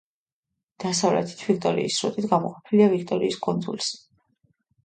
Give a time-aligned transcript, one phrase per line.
[0.83, 3.93] დასავლეთით ვიქტორიის სრუტით გამოყოფილია ვიქტორიის კუნძულს.